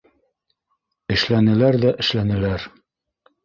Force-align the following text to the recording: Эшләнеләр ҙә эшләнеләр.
Эшләнеләр 1.17 1.79
ҙә 1.87 1.95
эшләнеләр. 2.07 2.69